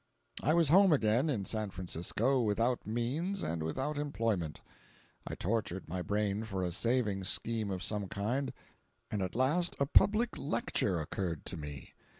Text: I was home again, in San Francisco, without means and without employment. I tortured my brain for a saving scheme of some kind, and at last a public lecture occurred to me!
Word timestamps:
I 0.41 0.55
was 0.55 0.69
home 0.69 0.91
again, 0.93 1.29
in 1.29 1.45
San 1.45 1.69
Francisco, 1.69 2.41
without 2.41 2.87
means 2.87 3.43
and 3.43 3.61
without 3.61 3.99
employment. 3.99 4.59
I 5.27 5.35
tortured 5.35 5.87
my 5.87 6.01
brain 6.01 6.43
for 6.43 6.63
a 6.65 6.71
saving 6.71 7.23
scheme 7.25 7.69
of 7.69 7.83
some 7.83 8.07
kind, 8.07 8.51
and 9.11 9.21
at 9.21 9.35
last 9.35 9.75
a 9.79 9.85
public 9.85 10.35
lecture 10.39 10.99
occurred 10.99 11.45
to 11.45 11.55
me! 11.57 11.93